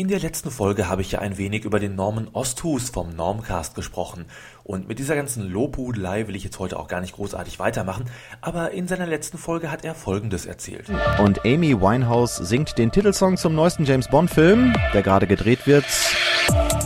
In 0.00 0.08
der 0.08 0.18
letzten 0.18 0.50
Folge 0.50 0.88
habe 0.88 1.02
ich 1.02 1.12
ja 1.12 1.18
ein 1.18 1.36
wenig 1.36 1.66
über 1.66 1.78
den 1.78 1.94
Norman 1.94 2.28
Osthus 2.32 2.88
vom 2.88 3.14
Normcast 3.14 3.74
gesprochen. 3.74 4.24
Und 4.64 4.88
mit 4.88 4.98
dieser 4.98 5.14
ganzen 5.14 5.46
Lobhudelei 5.46 6.26
will 6.26 6.34
ich 6.34 6.42
jetzt 6.42 6.58
heute 6.58 6.78
auch 6.78 6.88
gar 6.88 7.02
nicht 7.02 7.16
großartig 7.16 7.58
weitermachen. 7.58 8.06
Aber 8.40 8.70
in 8.70 8.88
seiner 8.88 9.04
letzten 9.04 9.36
Folge 9.36 9.70
hat 9.70 9.84
er 9.84 9.94
Folgendes 9.94 10.46
erzählt. 10.46 10.86
Und 11.18 11.44
Amy 11.44 11.78
Winehouse 11.78 12.36
singt 12.36 12.78
den 12.78 12.90
Titelsong 12.90 13.36
zum 13.36 13.54
neuesten 13.54 13.84
James 13.84 14.08
Bond 14.08 14.30
Film, 14.30 14.72
der 14.94 15.02
gerade 15.02 15.26
gedreht 15.26 15.66
wird. 15.66 15.84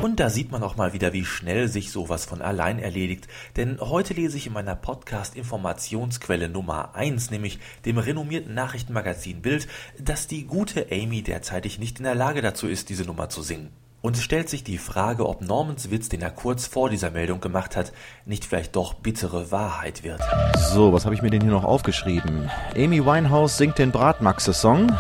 Und 0.05 0.21
da 0.21 0.29
sieht 0.29 0.53
man 0.53 0.63
auch 0.63 0.77
mal 0.77 0.93
wieder, 0.93 1.15
wie 1.15 1.25
schnell 1.25 1.67
sich 1.67 1.91
sowas 1.91 2.27
von 2.27 2.43
allein 2.43 2.79
erledigt. 2.79 3.27
Denn 3.57 3.81
heute 3.81 4.13
lese 4.13 4.37
ich 4.37 4.47
in 4.47 4.53
meiner 4.53 4.77
Podcast-Informationsquelle 4.77 6.51
Nummer 6.51 6.95
1, 6.95 7.31
nämlich 7.31 7.59
dem 7.87 7.97
renommierten 7.97 8.53
Nachrichtenmagazin 8.53 9.41
Bild, 9.41 9.67
dass 9.99 10.27
die 10.27 10.45
gute 10.45 10.89
Amy 10.93 11.23
derzeitig 11.23 11.79
nicht 11.79 12.01
in 12.01 12.05
der 12.05 12.15
Lage 12.15 12.43
dazu 12.43 12.69
ist, 12.69 12.91
diese 12.91 13.05
Nummer 13.05 13.31
zu 13.31 13.41
singen. 13.41 13.71
Und 14.03 14.19
es 14.19 14.23
stellt 14.23 14.51
sich 14.51 14.63
die 14.63 14.77
Frage, 14.77 15.27
ob 15.27 15.41
Normans 15.41 15.91
Witz, 15.91 16.11
den 16.11 16.21
er 16.21 16.33
kurz 16.33 16.67
vor 16.67 16.91
dieser 16.91 17.11
Meldung 17.11 17.41
gemacht 17.41 17.75
hat, 17.75 17.95
nicht 18.27 18.45
vielleicht 18.45 18.77
doch 18.77 18.93
bittere 18.93 19.51
Wahrheit 19.53 20.05
wird. 20.05 20.21
So, 20.59 20.93
was 20.93 21.07
habe 21.07 21.15
ich 21.15 21.23
mir 21.23 21.31
denn 21.31 21.41
hier 21.41 21.51
noch 21.51 21.65
aufgeschrieben? 21.65 22.51
Amy 22.77 23.03
Winehouse 23.07 23.57
singt 23.57 23.79
den 23.79 23.91
Bratmaxe-Song? 23.91 24.93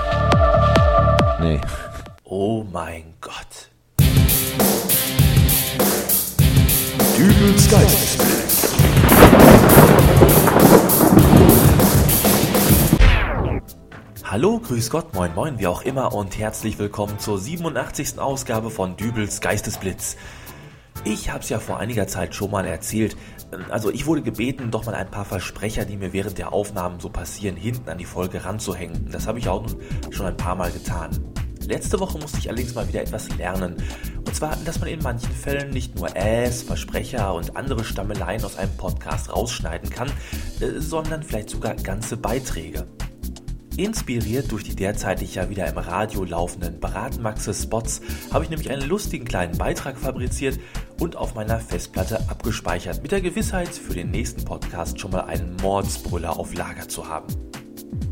Nee. 1.42 1.60
Oh 2.24 2.64
mein 2.72 3.12
Gott. 3.20 3.73
Dübels 7.24 7.70
Geistesblitz. 7.70 8.74
Hallo, 14.24 14.58
grüß 14.58 14.90
Gott, 14.90 15.14
moin 15.14 15.34
moin, 15.34 15.58
wie 15.58 15.66
auch 15.66 15.80
immer 15.80 16.12
und 16.12 16.38
herzlich 16.38 16.78
willkommen 16.78 17.18
zur 17.18 17.38
87. 17.38 18.18
Ausgabe 18.18 18.68
von 18.68 18.98
Dübels 18.98 19.40
Geistesblitz. 19.40 20.18
Ich 21.04 21.32
hab's 21.32 21.48
ja 21.48 21.60
vor 21.60 21.78
einiger 21.78 22.06
Zeit 22.06 22.34
schon 22.34 22.50
mal 22.50 22.66
erzählt. 22.66 23.16
Also 23.70 23.90
ich 23.90 24.04
wurde 24.04 24.20
gebeten, 24.20 24.70
doch 24.70 24.84
mal 24.84 24.94
ein 24.94 25.10
paar 25.10 25.24
Versprecher, 25.24 25.86
die 25.86 25.96
mir 25.96 26.12
während 26.12 26.36
der 26.36 26.52
Aufnahmen 26.52 27.00
so 27.00 27.08
passieren, 27.08 27.56
hinten 27.56 27.88
an 27.88 27.96
die 27.96 28.04
Folge 28.04 28.44
ranzuhängen. 28.44 29.08
Das 29.10 29.26
habe 29.26 29.38
ich 29.38 29.48
auch 29.48 29.64
schon 30.10 30.26
ein 30.26 30.36
paar 30.36 30.56
Mal 30.56 30.70
getan. 30.70 31.34
Letzte 31.68 31.98
Woche 32.00 32.18
musste 32.18 32.38
ich 32.38 32.48
allerdings 32.48 32.74
mal 32.74 32.86
wieder 32.88 33.02
etwas 33.02 33.28
lernen. 33.36 33.76
Und 34.18 34.34
zwar, 34.34 34.56
dass 34.64 34.80
man 34.80 34.88
in 34.88 35.02
manchen 35.02 35.32
Fällen 35.32 35.70
nicht 35.70 35.96
nur 35.96 36.14
Äs, 36.16 36.62
Versprecher 36.62 37.34
und 37.34 37.56
andere 37.56 37.84
Stammeleien 37.84 38.44
aus 38.44 38.56
einem 38.56 38.76
Podcast 38.76 39.32
rausschneiden 39.32 39.90
kann, 39.90 40.08
äh, 40.60 40.78
sondern 40.78 41.22
vielleicht 41.22 41.50
sogar 41.50 41.74
ganze 41.74 42.16
Beiträge. 42.16 42.86
Inspiriert 43.76 44.52
durch 44.52 44.62
die 44.62 44.76
derzeitig 44.76 45.34
ja 45.34 45.50
wieder 45.50 45.66
im 45.66 45.78
Radio 45.78 46.22
laufenden 46.22 46.78
Bratmaxe-Spots 46.78 48.02
habe 48.32 48.44
ich 48.44 48.50
nämlich 48.50 48.70
einen 48.70 48.88
lustigen 48.88 49.24
kleinen 49.24 49.58
Beitrag 49.58 49.98
fabriziert 49.98 50.60
und 51.00 51.16
auf 51.16 51.34
meiner 51.34 51.58
Festplatte 51.58 52.20
abgespeichert, 52.28 53.02
mit 53.02 53.10
der 53.10 53.20
Gewissheit, 53.20 53.68
für 53.68 53.94
den 53.94 54.12
nächsten 54.12 54.44
Podcast 54.44 55.00
schon 55.00 55.10
mal 55.10 55.22
einen 55.22 55.56
Mordsbrüller 55.56 56.38
auf 56.38 56.54
Lager 56.54 56.88
zu 56.88 57.08
haben. 57.08 57.26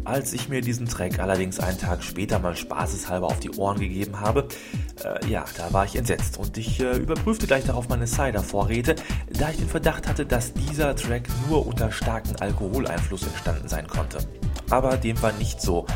Als 0.05 0.33
ich 0.33 0.48
mir 0.48 0.61
diesen 0.61 0.88
Track 0.88 1.20
allerdings 1.20 1.61
einen 1.61 1.78
Tag 1.78 2.02
später 2.02 2.38
mal 2.38 2.56
spaßeshalber 2.56 3.27
auf 3.27 3.38
die 3.38 3.50
Ohren 3.50 3.78
gegeben 3.78 4.20
habe, 4.20 4.48
äh, 5.05 5.28
ja, 5.28 5.44
da 5.56 5.72
war 5.72 5.84
ich 5.84 5.97
entsetzt 5.97 6.38
und 6.38 6.58
ich 6.58 6.80
äh, 6.80 6.97
überprüfte 6.97 7.47
gleich 7.47 7.64
darauf 7.64 7.88
meine 7.88 8.06
Cider-Vorräte, 8.06 8.97
da 9.38 9.50
ich 9.50 9.58
den 9.58 9.69
Verdacht 9.69 10.08
hatte, 10.08 10.27
dass 10.27 10.53
dieser 10.53 10.97
Track 10.97 11.28
nur 11.48 11.66
unter 11.66 11.92
starkem 11.92 12.34
Alkoholeinfluss 12.41 13.22
entstanden 13.22 13.69
sein 13.69 13.86
konnte. 13.86 14.19
Aber 14.70 14.97
dem 14.97 15.20
war 15.22 15.33
nicht 15.33 15.60
so. 15.60 15.86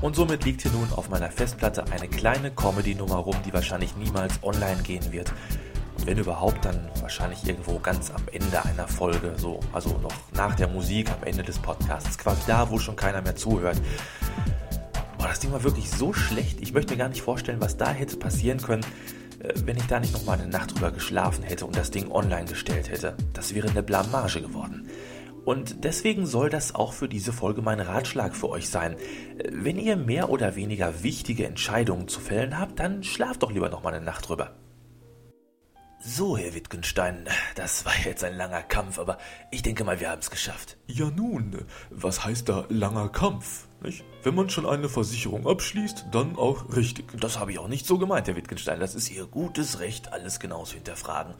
Und 0.00 0.14
somit 0.14 0.44
liegt 0.44 0.62
hier 0.62 0.70
nun 0.70 0.92
auf 0.94 1.08
meiner 1.08 1.30
Festplatte 1.30 1.84
eine 1.90 2.06
kleine 2.06 2.52
Comedy-Nummer 2.52 3.16
rum, 3.16 3.36
die 3.44 3.52
wahrscheinlich 3.52 3.96
niemals 3.96 4.34
online 4.42 4.82
gehen 4.82 5.12
wird. 5.12 5.32
Wenn 6.08 6.16
überhaupt, 6.16 6.64
dann 6.64 6.88
wahrscheinlich 7.02 7.46
irgendwo 7.46 7.78
ganz 7.80 8.10
am 8.10 8.22
Ende 8.32 8.64
einer 8.64 8.88
Folge, 8.88 9.34
so, 9.36 9.60
also 9.74 9.90
noch 9.98 10.14
nach 10.32 10.54
der 10.56 10.66
Musik 10.66 11.10
am 11.10 11.22
Ende 11.22 11.42
des 11.42 11.58
Podcasts, 11.58 12.16
quasi 12.16 12.40
da, 12.46 12.70
wo 12.70 12.78
schon 12.78 12.96
keiner 12.96 13.20
mehr 13.20 13.36
zuhört. 13.36 13.78
Boah, 15.18 15.28
das 15.28 15.40
Ding 15.40 15.52
war 15.52 15.62
wirklich 15.64 15.90
so 15.90 16.14
schlecht. 16.14 16.62
Ich 16.62 16.72
möchte 16.72 16.94
mir 16.94 16.98
gar 16.98 17.10
nicht 17.10 17.20
vorstellen, 17.20 17.60
was 17.60 17.76
da 17.76 17.90
hätte 17.90 18.16
passieren 18.16 18.56
können, 18.56 18.86
äh, 19.40 19.52
wenn 19.66 19.76
ich 19.76 19.86
da 19.86 20.00
nicht 20.00 20.14
noch 20.14 20.24
mal 20.24 20.38
eine 20.40 20.48
Nacht 20.48 20.74
drüber 20.74 20.92
geschlafen 20.92 21.44
hätte 21.44 21.66
und 21.66 21.76
das 21.76 21.90
Ding 21.90 22.10
online 22.10 22.46
gestellt 22.46 22.88
hätte. 22.88 23.14
Das 23.34 23.54
wäre 23.54 23.68
eine 23.68 23.82
Blamage 23.82 24.40
geworden. 24.40 24.88
Und 25.44 25.84
deswegen 25.84 26.24
soll 26.24 26.48
das 26.48 26.74
auch 26.74 26.94
für 26.94 27.10
diese 27.10 27.34
Folge 27.34 27.60
mein 27.60 27.80
Ratschlag 27.80 28.34
für 28.34 28.48
euch 28.48 28.70
sein. 28.70 28.94
Äh, 28.94 29.50
wenn 29.52 29.78
ihr 29.78 29.96
mehr 29.96 30.30
oder 30.30 30.56
weniger 30.56 31.02
wichtige 31.02 31.46
Entscheidungen 31.46 32.08
zu 32.08 32.18
fällen 32.18 32.58
habt, 32.58 32.80
dann 32.80 33.04
schlaft 33.04 33.42
doch 33.42 33.52
lieber 33.52 33.68
noch 33.68 33.82
mal 33.82 33.92
eine 33.92 34.02
Nacht 34.02 34.26
drüber. 34.26 34.52
So, 36.00 36.36
Herr 36.36 36.54
Wittgenstein, 36.54 37.26
das 37.56 37.84
war 37.84 37.92
jetzt 38.04 38.22
ein 38.22 38.36
langer 38.36 38.62
Kampf, 38.62 39.00
aber 39.00 39.18
ich 39.50 39.62
denke 39.62 39.82
mal, 39.82 39.98
wir 39.98 40.10
haben 40.10 40.20
es 40.20 40.30
geschafft. 40.30 40.76
Ja 40.86 41.10
nun, 41.10 41.66
was 41.90 42.24
heißt 42.24 42.48
da 42.48 42.66
langer 42.68 43.08
Kampf? 43.08 43.66
Nicht? 43.80 44.04
Wenn 44.22 44.36
man 44.36 44.48
schon 44.48 44.64
eine 44.64 44.88
Versicherung 44.88 45.48
abschließt, 45.48 46.06
dann 46.12 46.36
auch 46.36 46.76
richtig. 46.76 47.20
Das 47.20 47.40
habe 47.40 47.50
ich 47.50 47.58
auch 47.58 47.66
nicht 47.66 47.84
so 47.84 47.98
gemeint, 47.98 48.28
Herr 48.28 48.36
Wittgenstein. 48.36 48.78
Das 48.78 48.94
ist 48.94 49.10
Ihr 49.10 49.26
gutes 49.26 49.80
Recht, 49.80 50.12
alles 50.12 50.38
genau 50.38 50.62
zu 50.62 50.74
hinterfragen. 50.74 51.34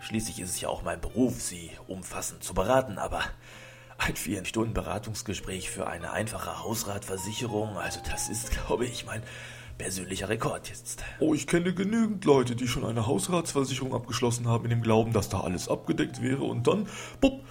Schließlich 0.00 0.38
ist 0.38 0.50
es 0.50 0.60
ja 0.60 0.68
auch 0.68 0.82
mein 0.82 1.00
Beruf, 1.00 1.40
Sie 1.40 1.70
umfassend 1.88 2.44
zu 2.44 2.52
beraten, 2.52 2.98
aber 2.98 3.22
ein 3.96 4.16
vier 4.16 4.44
Stunden 4.44 4.74
Beratungsgespräch 4.74 5.70
für 5.70 5.86
eine 5.86 6.12
einfache 6.12 6.62
Hausratversicherung, 6.62 7.78
also 7.78 8.00
das 8.10 8.28
ist, 8.28 8.50
glaube 8.66 8.84
ich, 8.84 9.06
mein 9.06 9.22
persönlicher 9.78 10.28
Rekord 10.28 10.68
jetzt. 10.68 11.02
Oh, 11.20 11.34
ich 11.34 11.46
kenne 11.46 11.74
genügend 11.74 12.24
Leute, 12.24 12.54
die 12.56 12.68
schon 12.68 12.84
eine 12.84 13.06
Hausratsversicherung 13.06 13.94
abgeschlossen 13.94 14.48
haben, 14.48 14.64
in 14.64 14.70
dem 14.70 14.82
Glauben, 14.82 15.12
dass 15.12 15.28
da 15.28 15.40
alles 15.40 15.68
abgedeckt 15.68 16.22
wäre 16.22 16.44
und 16.44 16.66
dann, 16.66 16.88
bupp, 17.20 17.44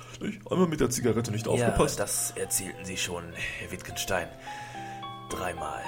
einmal 0.50 0.68
mit 0.68 0.80
der 0.80 0.90
Zigarette 0.90 1.32
nicht 1.32 1.48
aufgepasst. 1.48 2.00
Ja, 2.00 2.06
das 2.06 2.32
erzählten 2.36 2.86
Sie 2.86 2.98
schon, 2.98 3.24
Herr 3.60 3.72
Wittgenstein. 3.72 4.28
Dreimal. 5.30 5.82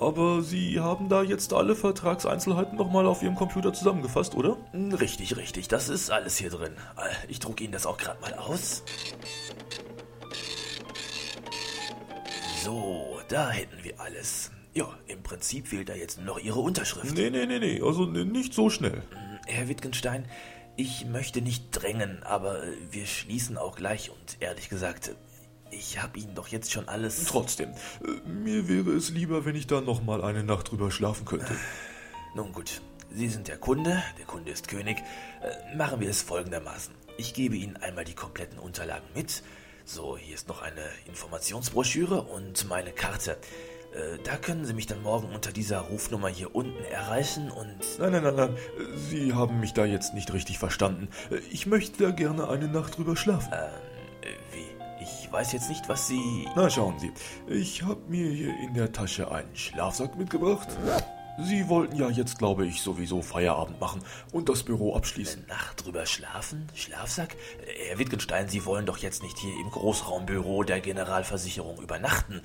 Aber 0.00 0.42
Sie 0.42 0.78
haben 0.78 1.08
da 1.08 1.22
jetzt 1.24 1.52
alle 1.52 1.74
Vertragseinzelheiten 1.74 2.76
nochmal 2.78 3.04
auf 3.06 3.22
Ihrem 3.22 3.34
Computer 3.34 3.72
zusammengefasst, 3.72 4.36
oder? 4.36 4.56
Hm, 4.70 4.92
Richtig, 4.94 5.36
richtig. 5.36 5.66
Das 5.66 5.88
ist 5.88 6.10
alles 6.10 6.36
hier 6.36 6.50
drin. 6.50 6.74
Äh, 6.96 7.10
Ich 7.28 7.40
drucke 7.40 7.64
Ihnen 7.64 7.72
das 7.72 7.84
auch 7.84 7.96
gerade 7.96 8.20
mal 8.20 8.32
aus. 8.34 8.84
So, 12.62 13.18
da 13.28 13.50
hätten 13.50 13.82
wir 13.82 13.98
alles. 14.00 14.50
Ja, 14.78 14.96
im 15.08 15.24
Prinzip 15.24 15.66
fehlt 15.66 15.88
da 15.88 15.94
jetzt 15.96 16.20
noch 16.20 16.38
Ihre 16.38 16.60
Unterschrift. 16.60 17.16
Nee, 17.16 17.30
nee, 17.30 17.46
nee, 17.46 17.58
nee, 17.58 17.82
also 17.82 18.06
nicht 18.06 18.54
so 18.54 18.70
schnell. 18.70 19.02
Herr 19.44 19.66
Wittgenstein, 19.66 20.24
ich 20.76 21.04
möchte 21.04 21.42
nicht 21.42 21.70
drängen, 21.72 22.22
aber 22.22 22.62
äh, 22.62 22.76
wir 22.92 23.06
schließen 23.06 23.58
auch 23.58 23.74
gleich 23.74 24.10
und 24.10 24.36
ehrlich 24.38 24.68
gesagt, 24.68 25.16
ich 25.72 26.00
habe 26.00 26.20
Ihnen 26.20 26.36
doch 26.36 26.46
jetzt 26.46 26.70
schon 26.70 26.88
alles. 26.88 27.24
Trotzdem, 27.24 27.70
äh, 28.04 28.28
mir 28.28 28.68
wäre 28.68 28.92
es 28.92 29.10
lieber, 29.10 29.44
wenn 29.44 29.56
ich 29.56 29.66
da 29.66 29.80
nochmal 29.80 30.22
eine 30.22 30.44
Nacht 30.44 30.70
drüber 30.70 30.92
schlafen 30.92 31.24
könnte. 31.24 31.56
Nun 32.36 32.52
gut, 32.52 32.80
Sie 33.10 33.26
sind 33.26 33.48
der 33.48 33.58
Kunde, 33.58 34.00
der 34.16 34.26
Kunde 34.26 34.52
ist 34.52 34.68
König. 34.68 34.98
Äh, 35.42 35.76
machen 35.76 35.98
wir 35.98 36.08
es 36.08 36.22
folgendermaßen. 36.22 36.94
Ich 37.16 37.34
gebe 37.34 37.56
Ihnen 37.56 37.76
einmal 37.78 38.04
die 38.04 38.14
kompletten 38.14 38.60
Unterlagen 38.60 39.08
mit. 39.12 39.42
So, 39.84 40.16
hier 40.16 40.36
ist 40.36 40.46
noch 40.46 40.62
eine 40.62 40.88
Informationsbroschüre 41.06 42.22
und 42.22 42.68
meine 42.68 42.92
Karte. 42.92 43.38
Äh, 43.94 44.18
Da 44.24 44.36
können 44.36 44.64
Sie 44.64 44.74
mich 44.74 44.86
dann 44.86 45.02
morgen 45.02 45.28
unter 45.34 45.52
dieser 45.52 45.80
Rufnummer 45.80 46.28
hier 46.28 46.54
unten 46.54 46.82
erreichen 46.84 47.50
und 47.50 47.76
Nein, 47.98 48.12
nein, 48.12 48.22
nein, 48.22 48.34
nein, 48.36 48.56
Sie 49.10 49.32
haben 49.34 49.60
mich 49.60 49.72
da 49.72 49.84
jetzt 49.84 50.14
nicht 50.14 50.32
richtig 50.32 50.58
verstanden. 50.58 51.08
Äh, 51.30 51.36
Ich 51.50 51.66
möchte 51.66 52.02
da 52.04 52.10
gerne 52.10 52.48
eine 52.48 52.68
Nacht 52.68 52.96
drüber 52.98 53.16
schlafen. 53.16 53.52
äh, 53.52 53.68
wie? 54.52 54.64
Ich 55.00 55.30
weiß 55.32 55.52
jetzt 55.52 55.68
nicht, 55.68 55.88
was 55.88 56.08
Sie. 56.08 56.48
Na, 56.56 56.68
schauen 56.68 56.98
Sie, 56.98 57.12
ich 57.46 57.82
habe 57.84 58.00
mir 58.08 58.28
hier 58.30 58.54
in 58.66 58.74
der 58.74 58.92
Tasche 58.92 59.30
einen 59.30 59.54
Schlafsack 59.54 60.16
mitgebracht. 60.18 60.68
Sie 61.40 61.68
wollten 61.68 61.94
ja 61.94 62.10
jetzt, 62.10 62.36
glaube 62.38 62.66
ich, 62.66 62.82
sowieso 62.82 63.22
Feierabend 63.22 63.78
machen 63.80 64.02
und 64.32 64.48
das 64.48 64.64
Büro 64.64 64.96
abschließen. 64.96 65.46
Nacht 65.46 65.84
drüber 65.84 66.04
schlafen? 66.04 66.66
Schlafsack? 66.74 67.36
Herr 67.86 67.96
Wittgenstein, 68.00 68.48
Sie 68.48 68.64
wollen 68.64 68.86
doch 68.86 68.98
jetzt 68.98 69.22
nicht 69.22 69.38
hier 69.38 69.52
im 69.60 69.70
Großraumbüro 69.70 70.64
der 70.64 70.80
Generalversicherung 70.80 71.80
übernachten. 71.80 72.42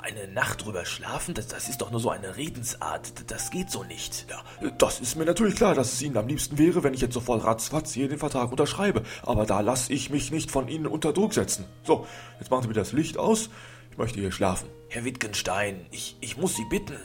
Eine 0.00 0.28
Nacht 0.28 0.64
drüber 0.64 0.84
schlafen? 0.86 1.34
Das, 1.34 1.48
das 1.48 1.68
ist 1.68 1.80
doch 1.80 1.90
nur 1.90 2.00
so 2.00 2.10
eine 2.10 2.36
Redensart. 2.36 3.30
Das 3.30 3.50
geht 3.50 3.70
so 3.70 3.84
nicht. 3.84 4.26
Ja, 4.30 4.70
das 4.78 5.00
ist 5.00 5.16
mir 5.16 5.24
natürlich 5.24 5.56
klar, 5.56 5.74
dass 5.74 5.92
es 5.92 6.00
Ihnen 6.02 6.16
am 6.16 6.26
liebsten 6.28 6.56
wäre, 6.56 6.82
wenn 6.82 6.94
ich 6.94 7.00
jetzt 7.00 7.14
sofort 7.14 7.44
ratzfatz 7.44 7.92
hier 7.92 8.08
den 8.08 8.18
Vertrag 8.18 8.50
unterschreibe. 8.50 9.02
Aber 9.22 9.44
da 9.44 9.60
lasse 9.60 9.92
ich 9.92 10.08
mich 10.10 10.30
nicht 10.30 10.50
von 10.50 10.68
Ihnen 10.68 10.86
unter 10.86 11.12
Druck 11.12 11.34
setzen. 11.34 11.66
So, 11.84 12.06
jetzt 12.40 12.50
machen 12.50 12.62
Sie 12.62 12.68
mir 12.68 12.74
das 12.74 12.92
Licht 12.92 13.18
aus. 13.18 13.50
Ich 13.90 13.98
möchte 13.98 14.20
hier 14.20 14.32
schlafen. 14.32 14.68
Herr 14.88 15.04
Wittgenstein, 15.04 15.86
ich, 15.90 16.16
ich 16.20 16.36
muss 16.36 16.54
Sie 16.56 16.64
bitten. 16.70 16.96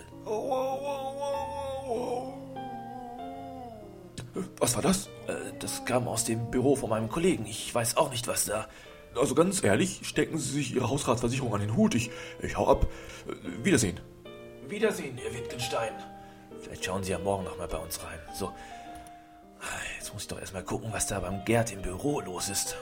Was 4.60 4.76
war 4.76 4.82
das? 4.82 5.08
Äh, 5.28 5.34
Das 5.60 5.84
kam 5.86 6.08
aus 6.08 6.24
dem 6.26 6.50
Büro 6.52 6.76
von 6.76 6.90
meinem 6.90 7.10
Kollegen. 7.10 7.46
Ich 7.46 7.74
weiß 7.74 7.98
auch 7.98 8.10
nicht, 8.12 8.28
was 8.28 8.46
da. 8.46 8.68
Also 9.16 9.36
ganz 9.36 9.64
ehrlich, 9.64 10.02
stecken 10.04 10.38
Sie 10.38 10.52
sich 10.52 10.76
Ihre 10.76 10.90
Hausratsversicherung 10.90 11.54
an 11.54 11.62
den 11.62 11.76
Hut. 11.76 11.96
Ich, 11.96 12.10
ich 12.42 12.58
hau 12.58 12.68
ab. 12.68 12.88
Wiedersehen. 13.64 14.00
Wiedersehen, 14.68 15.18
Herr 15.18 15.34
Wittgenstein. 15.34 15.94
Vielleicht 16.62 16.86
schauen 16.86 17.04
sie 17.04 17.12
ja 17.12 17.20
morgen 17.20 17.44
nochmal 17.44 17.68
bei 17.68 17.78
uns 17.78 18.02
rein. 18.04 18.20
So. 18.34 18.52
Jetzt 19.98 20.14
muss 20.14 20.24
ich 20.24 20.28
doch 20.28 20.40
erstmal 20.40 20.64
gucken, 20.64 20.92
was 20.92 21.08
da 21.08 21.20
beim 21.20 21.46
Gerd 21.46 21.72
im 21.72 21.82
Büro 21.82 22.20
los 22.22 22.50
ist. 22.50 22.76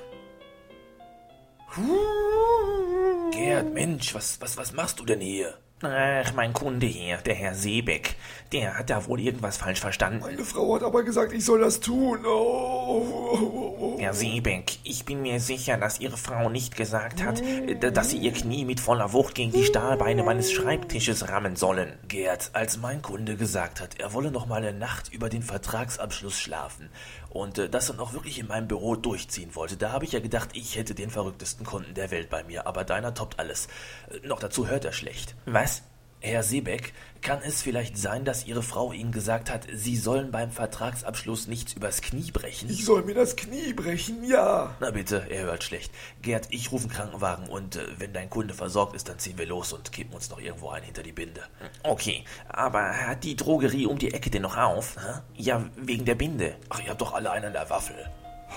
Gerd, 3.31 3.73
Mensch, 3.73 4.13
was, 4.13 4.41
was, 4.41 4.57
was 4.57 4.73
machst 4.73 4.99
du 4.99 5.05
denn 5.05 5.21
hier? 5.21 5.57
Ach, 5.83 6.33
mein 6.33 6.53
Kunde 6.53 6.85
hier, 6.85 7.17
der 7.17 7.33
Herr 7.33 7.55
Seebeck, 7.55 8.15
der 8.51 8.77
hat 8.77 8.91
da 8.91 9.07
wohl 9.07 9.19
irgendwas 9.19 9.57
falsch 9.57 9.79
verstanden. 9.79 10.19
Meine 10.19 10.43
Frau 10.43 10.75
hat 10.75 10.83
aber 10.83 11.01
gesagt, 11.01 11.33
ich 11.33 11.43
soll 11.43 11.61
das 11.61 11.79
tun. 11.79 12.19
Oh, 12.23 12.29
oh, 12.29 13.77
oh, 13.79 13.97
Herr 13.99 14.13
Seebeck, 14.13 14.77
ich 14.83 15.05
bin 15.05 15.23
mir 15.23 15.39
sicher, 15.39 15.77
dass 15.77 15.99
Ihre 15.99 16.17
Frau 16.17 16.49
nicht 16.49 16.77
gesagt 16.77 17.23
hat, 17.23 17.41
dass 17.81 18.11
Sie 18.11 18.17
Ihr 18.17 18.33
Knie 18.33 18.63
mit 18.63 18.79
voller 18.79 19.11
Wucht 19.11 19.33
gegen 19.33 19.51
die 19.51 19.65
Stahlbeine 19.65 20.21
meines 20.21 20.51
Schreibtisches 20.51 21.29
rammen 21.29 21.55
sollen. 21.55 21.97
Gerd, 22.07 22.51
als 22.53 22.77
mein 22.77 23.01
Kunde 23.01 23.35
gesagt 23.35 23.81
hat, 23.81 23.99
er 23.99 24.13
wolle 24.13 24.29
noch 24.29 24.45
mal 24.45 24.57
eine 24.63 24.77
Nacht 24.77 25.11
über 25.11 25.29
den 25.29 25.41
Vertragsabschluss 25.41 26.39
schlafen 26.39 26.89
und 27.31 27.57
äh, 27.57 27.69
das 27.69 27.87
dann 27.87 27.99
auch 27.99 28.13
wirklich 28.13 28.39
in 28.39 28.47
meinem 28.47 28.67
Büro 28.67 28.95
durchziehen 28.95 29.55
wollte, 29.55 29.77
da 29.77 29.91
habe 29.91 30.05
ich 30.05 30.11
ja 30.11 30.19
gedacht, 30.19 30.49
ich 30.53 30.75
hätte 30.75 30.93
den 30.93 31.09
verrücktesten 31.09 31.65
Kunden 31.65 31.93
der 31.93 32.11
Welt 32.11 32.29
bei 32.29 32.43
mir, 32.43 32.67
aber 32.67 32.83
deiner 32.83 33.13
toppt 33.13 33.39
alles. 33.39 33.67
Äh, 34.09 34.27
noch 34.27 34.39
dazu 34.39 34.67
hört 34.67 34.85
er 34.85 34.93
schlecht. 34.93 35.35
Was? 35.45 35.83
Herr 36.23 36.43
Seebeck, 36.43 36.93
kann 37.23 37.39
es 37.43 37.63
vielleicht 37.63 37.97
sein, 37.97 38.25
dass 38.25 38.45
Ihre 38.45 38.61
Frau 38.61 38.93
Ihnen 38.93 39.11
gesagt 39.11 39.49
hat, 39.49 39.65
Sie 39.73 39.97
sollen 39.97 40.29
beim 40.29 40.51
Vertragsabschluss 40.51 41.47
nichts 41.47 41.73
übers 41.73 42.03
Knie 42.03 42.29
brechen? 42.29 42.69
Ich 42.69 42.85
soll 42.85 43.01
mir 43.03 43.15
das 43.15 43.35
Knie 43.35 43.73
brechen, 43.73 44.23
ja. 44.23 44.75
Na 44.79 44.91
bitte, 44.91 45.25
er 45.31 45.45
hört 45.45 45.63
schlecht. 45.63 45.91
Gerd, 46.21 46.47
ich 46.51 46.71
rufe 46.71 46.83
einen 46.83 46.93
Krankenwagen 46.93 47.49
und 47.49 47.75
äh, 47.75 47.85
wenn 47.97 48.13
dein 48.13 48.29
Kunde 48.29 48.53
versorgt 48.53 48.95
ist, 48.95 49.09
dann 49.09 49.17
ziehen 49.17 49.39
wir 49.39 49.47
los 49.47 49.73
und 49.73 49.91
kippen 49.91 50.13
uns 50.13 50.29
noch 50.29 50.39
irgendwo 50.39 50.69
ein 50.69 50.83
hinter 50.83 51.01
die 51.01 51.11
Binde. 51.11 51.41
Okay, 51.81 52.23
aber 52.47 52.83
hat 53.07 53.23
die 53.23 53.35
Drogerie 53.35 53.87
um 53.87 53.97
die 53.97 54.13
Ecke 54.13 54.29
denn 54.29 54.43
noch 54.43 54.57
auf? 54.57 54.97
Hä? 54.97 55.21
Ja, 55.37 55.65
wegen 55.75 56.05
der 56.05 56.15
Binde. 56.15 56.55
Ach, 56.69 56.79
ihr 56.83 56.91
habt 56.91 57.01
doch 57.01 57.13
alle 57.13 57.31
einen 57.31 57.45
an 57.45 57.53
der 57.53 57.67
Waffel. 57.71 57.95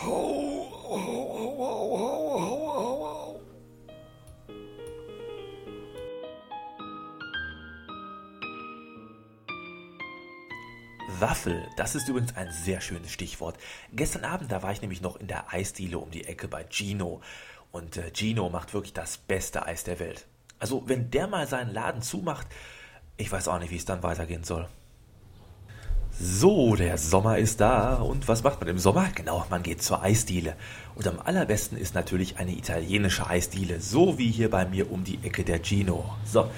Hau, 0.02 0.68
hau, 0.84 0.98
hau, 0.98 1.58
hau, 1.58 1.98
hau, 1.98 2.40
hau, 2.40 3.04
hau, 3.04 3.40
Waffel, 11.08 11.68
das 11.76 11.94
ist 11.94 12.08
übrigens 12.08 12.36
ein 12.36 12.50
sehr 12.50 12.80
schönes 12.80 13.12
Stichwort. 13.12 13.58
Gestern 13.92 14.24
Abend, 14.24 14.50
da 14.50 14.62
war 14.62 14.72
ich 14.72 14.80
nämlich 14.80 15.00
noch 15.00 15.16
in 15.16 15.26
der 15.26 15.52
Eisdiele 15.52 15.98
um 15.98 16.10
die 16.10 16.24
Ecke 16.24 16.48
bei 16.48 16.64
Gino. 16.68 17.20
Und 17.72 17.96
äh, 17.96 18.10
Gino 18.12 18.48
macht 18.48 18.72
wirklich 18.74 18.92
das 18.92 19.18
beste 19.18 19.66
Eis 19.66 19.84
der 19.84 19.98
Welt. 19.98 20.26
Also, 20.58 20.88
wenn 20.88 21.10
der 21.10 21.26
mal 21.26 21.46
seinen 21.46 21.72
Laden 21.72 22.02
zumacht, 22.02 22.46
ich 23.16 23.30
weiß 23.30 23.48
auch 23.48 23.58
nicht, 23.58 23.70
wie 23.70 23.76
es 23.76 23.84
dann 23.84 24.02
weitergehen 24.02 24.44
soll. 24.44 24.68
So, 26.18 26.76
der 26.76 26.96
Sommer 26.96 27.38
ist 27.38 27.60
da. 27.60 27.96
Und 27.96 28.28
was 28.28 28.44
macht 28.44 28.60
man 28.60 28.68
im 28.68 28.78
Sommer? 28.78 29.08
Genau, 29.14 29.44
man 29.50 29.62
geht 29.62 29.82
zur 29.82 30.02
Eisdiele. 30.02 30.56
Und 30.94 31.08
am 31.08 31.18
allerbesten 31.18 31.76
ist 31.76 31.94
natürlich 31.94 32.38
eine 32.38 32.52
italienische 32.52 33.26
Eisdiele, 33.26 33.80
so 33.80 34.16
wie 34.16 34.30
hier 34.30 34.50
bei 34.50 34.64
mir 34.64 34.90
um 34.90 35.02
die 35.02 35.18
Ecke 35.24 35.44
der 35.44 35.60
Gino. 35.62 36.14
So. 36.24 36.48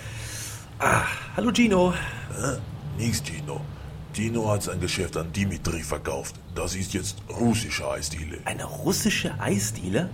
Ah, 0.79 1.05
hallo 1.37 1.51
Gino. 1.53 1.95
Äh, 2.31 3.03
nix 3.03 3.23
Gino. 3.25 3.63
Dino 4.17 4.51
hat 4.51 4.63
sein 4.63 4.81
Geschäft 4.81 5.17
an 5.19 5.31
Dimitri 5.33 5.83
verkauft. 5.83 6.37
Das 6.55 6.75
ist 6.75 6.95
jetzt 6.95 7.19
russische 7.29 7.91
Eisdiele. 7.91 8.39
Eine 8.47 8.65
russische 8.65 9.39
Eisdiele? 9.39 10.09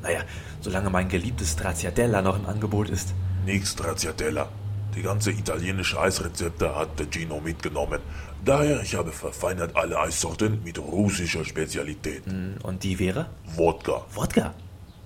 Naja, 0.00 0.20
solange 0.60 0.90
mein 0.90 1.08
geliebtes 1.08 1.52
Stracciatella 1.52 2.22
noch 2.22 2.38
im 2.38 2.46
Angebot 2.46 2.88
ist. 2.88 3.14
Nix 3.44 3.72
Stracciatella. 3.72 4.48
Die 4.94 5.02
ganze 5.02 5.32
italienische 5.32 5.98
Eisrezepte 6.00 6.76
hat 6.76 6.98
der 7.00 7.06
Gino 7.10 7.40
mitgenommen. 7.40 7.98
Daher, 8.44 8.80
ich 8.82 8.94
habe 8.94 9.10
verfeinert 9.10 9.74
alle 9.74 9.98
Eissorten 9.98 10.62
mit 10.62 10.78
russischer 10.78 11.44
Spezialität. 11.44 12.24
Hm, 12.26 12.58
und 12.62 12.84
die 12.84 12.98
wäre? 13.00 13.26
Wodka. 13.56 14.04
Wodka? 14.12 14.54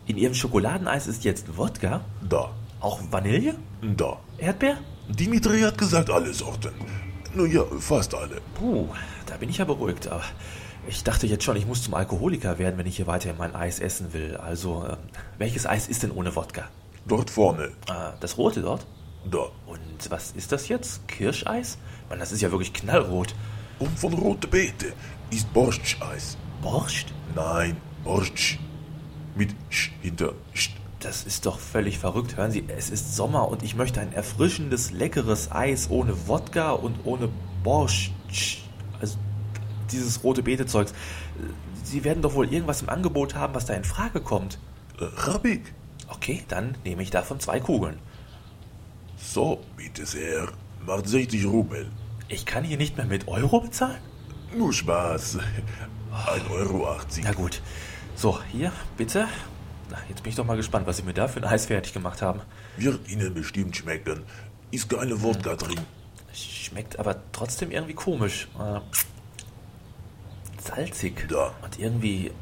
In 0.07 0.19
Ihrem 0.19 0.35
Schokoladeneis 0.35 1.07
ist 1.07 1.25
jetzt 1.25 1.57
Wodka? 1.57 2.05
Da. 2.29 2.51
Auch 2.81 3.01
Vanille? 3.11 3.55
Da. 3.97 4.19
Erdbeer? 4.37 4.77
Dimitri 5.09 5.61
hat 5.61 5.79
gesagt, 5.79 6.11
alle 6.11 6.35
Sorten. 6.35 6.75
Nun 7.37 7.53
ja, 7.53 7.65
fast 7.81 8.15
alle. 8.15 8.41
Puh, 8.55 8.89
da 9.27 9.37
bin 9.37 9.51
ich 9.51 9.59
ja 9.59 9.67
beruhigt. 9.67 10.09
Aber 10.09 10.25
ich 10.89 11.05
dachte 11.05 11.27
jetzt 11.27 11.45
schon, 11.45 11.55
ich 11.57 11.67
muss 11.67 11.83
zum 11.83 11.93
Alkoholiker 11.93 12.59
werden, 12.59 12.79
wenn 12.79 12.87
ich 12.87 12.97
hier 12.97 13.07
weiter 13.07 13.35
mein 13.37 13.55
Eis 13.55 13.79
essen 13.79 14.15
will. 14.15 14.39
Also, 14.39 14.87
äh, 14.87 14.97
welches 15.37 15.67
Eis 15.67 15.87
ist 15.87 16.03
denn 16.03 16.13
ohne 16.13 16.35
Wodka? 16.35 16.71
Dort 17.07 17.29
vorne. 17.29 17.73
Ah, 17.89 18.15
das 18.21 18.39
rote 18.39 18.63
dort? 18.63 18.87
Da. 19.31 19.51
Und 19.67 20.11
was 20.11 20.33
ist 20.33 20.51
das 20.51 20.69
jetzt? 20.69 21.07
Kirscheis? 21.09 21.77
Mann, 22.09 22.21
das 22.21 22.33
ist 22.33 22.41
ja 22.41 22.51
wirklich 22.51 22.73
knallrot. 22.73 23.35
Und 23.81 23.99
von 23.99 24.15
rote 24.15 24.49
Beete 24.49 24.95
ist 25.31 25.53
Borscht-Eis. 25.53 26.39
Borscht? 26.63 27.13
Nein, 27.35 27.77
Borscht. 28.03 28.59
Mit 29.35 29.55
Sch 29.69 29.91
hinter 30.01 30.33
Sch. 30.55 30.71
Das 31.07 31.23
ist 31.23 31.47
doch 31.47 31.61
völlig 31.61 32.01
verrückt. 32.01 32.37
Hören 32.37 32.51
Sie, 32.51 32.65
es 32.67 32.91
ist 32.91 33.15
Sommer 33.15 33.47
und 33.47 33.63
ich 33.63 33.77
möchte 33.77 34.01
ein 34.01 34.13
erfrischendes, 34.13 34.91
leckeres 34.91 35.53
Eis 35.53 35.89
ohne 35.89 36.27
Wodka 36.27 36.73
und 36.73 36.97
ohne 37.05 37.29
Borscht. 37.63 38.11
Also 39.01 39.17
dieses 39.93 40.25
rote 40.25 40.43
Beete-Zeugs. 40.43 40.93
Sie 41.85 42.03
werden 42.03 42.23
doch 42.23 42.35
wohl 42.35 42.53
irgendwas 42.53 42.83
im 42.83 42.89
Angebot 42.89 43.37
haben, 43.37 43.55
was 43.55 43.67
da 43.67 43.75
in 43.75 43.85
Frage 43.85 44.21
kommt. 44.21 44.59
Ich. 45.45 45.61
Okay, 46.09 46.43
dann 46.49 46.77
nehme 46.85 47.05
ich 47.05 47.11
davon 47.11 47.39
zwei 47.39 47.61
Kugeln. 47.61 48.01
So, 49.17 49.61
bitte 49.77 50.07
sehr. 50.07 50.49
Macht 50.85 51.09
60 51.09 51.47
Rubel. 51.47 51.89
Ich 52.27 52.47
kann 52.47 52.65
hier 52.65 52.79
nicht 52.79 52.97
mehr 52.97 53.07
mit 53.07 53.29
Euro 53.29 53.61
bezahlen? 53.61 54.03
Nur 54.57 54.73
Spaß. 54.73 55.39
1,80 56.27 56.51
Euro. 56.51 56.97
Na 57.23 57.33
gut. 57.33 57.63
So, 58.17 58.41
hier, 58.51 58.73
bitte. 58.97 59.29
Na, 59.91 59.99
jetzt 60.09 60.23
bin 60.23 60.31
ich 60.31 60.37
doch 60.37 60.45
mal 60.45 60.57
gespannt, 60.57 60.87
was 60.87 60.97
Sie 60.97 61.03
mir 61.03 61.15
da 61.15 61.29
für 61.29 61.41
ein 61.41 61.45
Eis 61.45 61.67
fertig 61.67 61.93
gemacht 61.93 62.23
haben. 62.23 62.41
Wird 62.77 63.09
Ihnen 63.09 63.35
bestimmt 63.35 63.77
schmecken. 63.77 64.23
Ist 64.71 64.89
keine 64.91 65.21
Wodka 65.23 65.53
hm. 65.53 65.59
drin. 65.59 65.81
Schmeckt 66.33 66.99
aber 66.99 67.17
trotzdem 67.33 67.71
irgendwie 67.71 67.95
komisch. 67.95 68.49
Äh, 68.59 68.81
salzig. 70.61 71.27
Da. 71.29 71.55
Und 71.63 71.79
irgendwie 71.79 72.27
äh, 72.27 72.33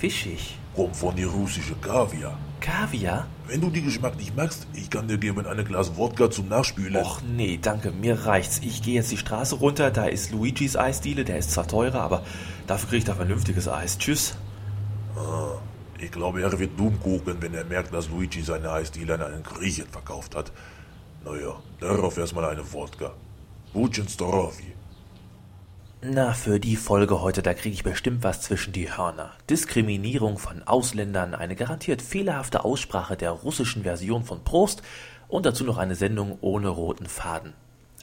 fischig. 0.00 0.58
Kommt 0.74 0.96
von 0.96 1.14
die 1.14 1.24
russische 1.24 1.74
Kaviar. 1.76 2.36
Kaviar? 2.60 3.26
Wenn 3.46 3.60
du 3.60 3.70
den 3.70 3.84
Geschmack 3.84 4.16
nicht 4.16 4.34
magst, 4.34 4.66
ich 4.72 4.88
kann 4.90 5.06
dir 5.06 5.18
geben 5.18 5.46
eine 5.46 5.64
Glas 5.64 5.96
Wodka 5.96 6.30
zum 6.30 6.48
Nachspülen. 6.48 6.96
Och 6.96 7.20
nee, 7.22 7.58
danke, 7.60 7.92
mir 7.92 8.26
reicht's. 8.26 8.60
Ich 8.64 8.82
gehe 8.82 8.94
jetzt 8.94 9.12
die 9.12 9.18
Straße 9.18 9.56
runter, 9.56 9.90
da 9.90 10.06
ist 10.06 10.32
Luigis 10.32 10.76
Eisdiele, 10.76 11.24
der 11.24 11.38
ist 11.38 11.52
zwar 11.52 11.68
teurer, 11.68 12.00
aber 12.00 12.24
dafür 12.66 12.88
kriege 12.88 12.98
ich 12.98 13.04
da 13.04 13.14
vernünftiges 13.14 13.68
Eis. 13.68 13.98
Tschüss. 13.98 14.36
Ah. 15.16 15.58
Ich 16.04 16.12
glaube, 16.12 16.42
er 16.42 16.58
wird 16.58 16.78
dumm 16.78 17.00
gucken, 17.00 17.36
wenn 17.40 17.54
er 17.54 17.64
merkt, 17.64 17.94
dass 17.94 18.10
Luigi 18.10 18.42
seine 18.42 18.70
Eisdiele 18.70 19.14
an 19.14 19.22
einen 19.22 19.42
Griechen 19.42 19.86
verkauft 19.86 20.36
hat. 20.36 20.52
Naja, 21.24 21.54
darauf 21.80 22.18
erstmal 22.18 22.44
eine 22.44 22.62
Wodka. 22.74 23.14
Bucin 23.72 24.06
Storovi. 24.06 24.74
Na, 26.02 26.34
für 26.34 26.60
die 26.60 26.76
Folge 26.76 27.22
heute, 27.22 27.40
da 27.40 27.54
kriege 27.54 27.72
ich 27.72 27.84
bestimmt 27.84 28.22
was 28.22 28.42
zwischen 28.42 28.74
die 28.74 28.94
Hörner. 28.94 29.32
Diskriminierung 29.48 30.36
von 30.36 30.62
Ausländern, 30.64 31.34
eine 31.34 31.56
garantiert 31.56 32.02
fehlerhafte 32.02 32.66
Aussprache 32.66 33.16
der 33.16 33.30
russischen 33.30 33.84
Version 33.84 34.24
von 34.24 34.44
Prost 34.44 34.82
und 35.28 35.46
dazu 35.46 35.64
noch 35.64 35.78
eine 35.78 35.94
Sendung 35.94 36.36
ohne 36.42 36.68
roten 36.68 37.06
Faden. 37.06 37.54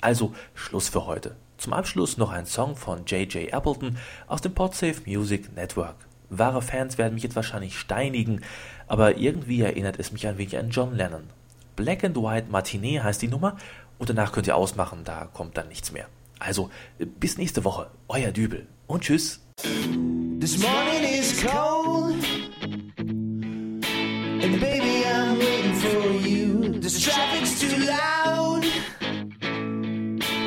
Also 0.01 0.33
Schluss 0.55 0.89
für 0.89 1.05
heute. 1.05 1.35
Zum 1.59 1.73
Abschluss 1.73 2.17
noch 2.17 2.31
ein 2.31 2.47
Song 2.47 2.75
von 2.75 3.05
J.J. 3.05 3.53
Appleton 3.53 3.99
aus 4.25 4.41
dem 4.41 4.55
Podsafe 4.55 5.03
Music 5.05 5.55
Network. 5.55 5.97
Wahre 6.31 6.61
Fans 6.61 6.97
werden 6.97 7.13
mich 7.13 7.23
jetzt 7.23 7.35
wahrscheinlich 7.35 7.77
steinigen, 7.77 8.41
aber 8.87 9.17
irgendwie 9.17 9.61
erinnert 9.61 9.99
es 9.99 10.11
mich 10.11 10.25
ein 10.25 10.37
wenig 10.37 10.57
an 10.57 10.69
John 10.69 10.95
Lennon. 10.95 11.29
Black 11.75 12.03
and 12.03 12.15
White 12.15 12.47
Matinee 12.49 12.99
heißt 12.99 13.21
die 13.21 13.27
Nummer 13.27 13.57
und 13.99 14.09
danach 14.09 14.31
könnt 14.31 14.47
ihr 14.47 14.55
ausmachen, 14.55 15.03
da 15.03 15.25
kommt 15.33 15.57
dann 15.57 15.67
nichts 15.67 15.91
mehr. 15.91 16.07
Also, 16.39 16.71
bis 17.19 17.37
nächste 17.37 17.65
Woche, 17.65 17.91
euer 18.07 18.31
Dübel 18.31 18.65
und 18.87 19.03
tschüss. 19.03 19.41
This 20.39 20.57
morning 20.57 21.03
is 21.03 21.43
cold 21.43 22.25
And 22.97 24.59
baby 24.59 25.03
I'm 25.05 25.37
waiting 25.37 25.75
for 25.75 26.27
you 26.27 26.79
This 26.79 26.99
traffic's 27.03 27.59
too 27.59 27.77
loud 27.85 28.65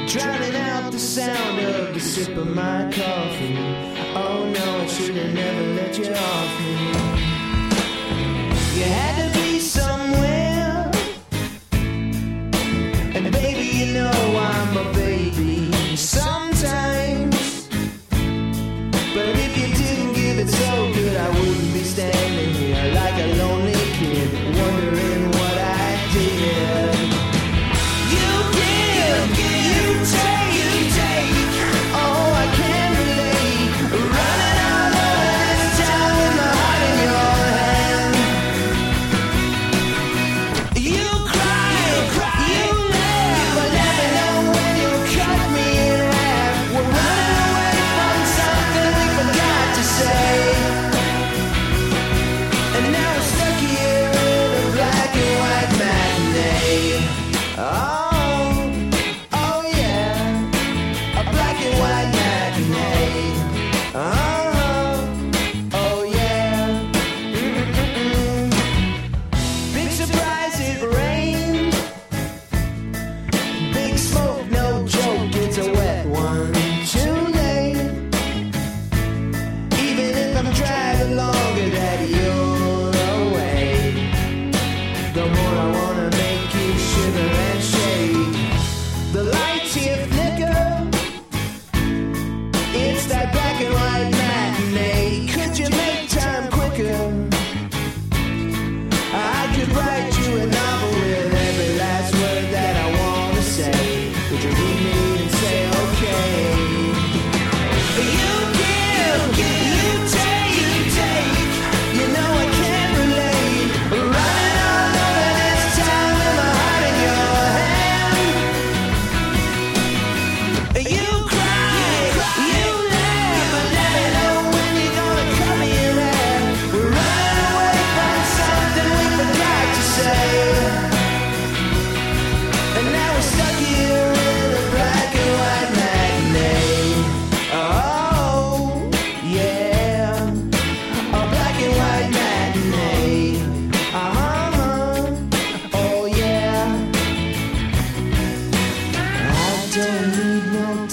Drowning 0.08 0.56
out 0.56 0.90
the 0.90 0.98
sound 0.98 1.60
of 1.60 1.94
the 1.94 2.00
sip 2.00 2.36
of 2.36 2.48
my 2.48 2.90
coffee 2.90 3.73
should 4.94 5.16
have 5.16 5.34
never 5.34 5.62
let 5.74 5.98
you 5.98 6.06
off 6.14 6.63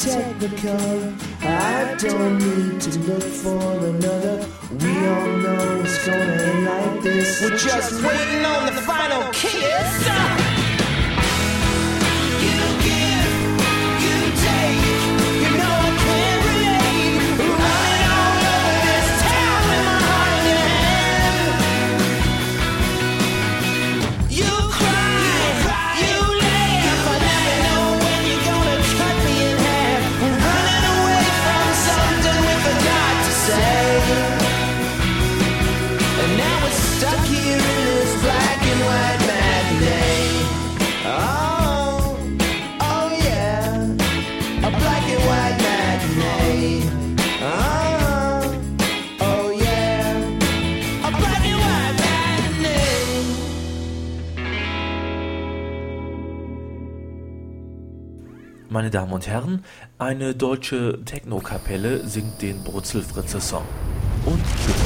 technicolor. 0.06 1.14
I 1.44 1.96
don't 1.96 2.38
need 2.40 2.82
to 2.82 3.00
look 3.02 3.22
for 3.22 3.86
another. 3.86 4.48
We 4.72 5.08
all 5.08 5.28
know 5.38 5.82
it's 5.82 6.06
gonna 6.06 6.24
end 6.24 6.66
like 6.66 7.04
this. 7.04 7.42
We're 7.42 7.58
just 7.58 7.94
waiting 8.04 8.44
on 8.44 8.66
the 8.66 8.82
final 8.82 9.32
kiss. 9.32 10.41
Meine 58.72 58.90
Damen 58.90 59.12
und 59.12 59.28
Herren, 59.28 59.66
eine 60.00 60.34
deutsche 60.34 61.04
Techno-Kapelle 61.04 62.08
singt 62.08 62.42
den 62.42 62.64
Brutzelfritze-Song. 62.64 63.66
Und 64.26 64.42
tschüss. 64.64 64.81